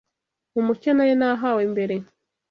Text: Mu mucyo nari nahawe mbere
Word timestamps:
Mu 0.53 0.61
mucyo 0.67 0.89
nari 0.93 1.13
nahawe 1.19 1.61
mbere 1.73 1.95